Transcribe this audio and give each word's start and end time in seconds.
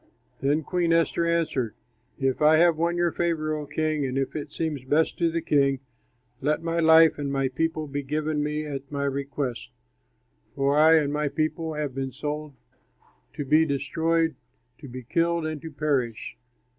Then 0.39 0.63
Queen 0.63 0.91
Esther 0.91 1.27
answered, 1.27 1.75
"If 2.17 2.41
I 2.41 2.57
have 2.57 2.75
won 2.75 2.97
your 2.97 3.11
favor, 3.11 3.55
O 3.55 3.67
king, 3.67 4.03
and 4.03 4.17
if 4.17 4.35
it 4.35 4.51
seems 4.51 4.83
best 4.83 5.15
to 5.19 5.29
the 5.29 5.43
king, 5.43 5.79
let 6.41 6.63
my 6.63 6.79
life 6.79 7.19
and 7.19 7.31
my 7.31 7.49
people 7.49 7.85
be 7.85 8.01
given 8.01 8.41
me 8.41 8.65
at 8.65 8.91
my 8.91 9.03
request, 9.05 9.69
for 10.55 10.75
I 10.75 10.95
and 10.95 11.13
my 11.13 11.27
people 11.27 11.75
have 11.75 11.93
been 11.93 12.11
sold 12.11 12.55
to 13.33 13.45
be 13.45 13.63
destroyed, 13.63 14.33
to 14.79 14.87
be 14.87 15.03
killed, 15.03 15.45
and 15.45 15.61
to 15.61 15.69
perish!" 15.69 16.35